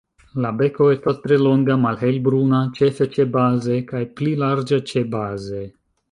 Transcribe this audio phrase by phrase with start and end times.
[0.43, 5.61] La beko estas tre longa, malhelbruna -ĉefe ĉebaze- kaj pli larĝa ĉebaze.